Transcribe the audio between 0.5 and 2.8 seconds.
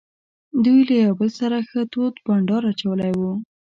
دوی یو له بل سره ښه تود بانډار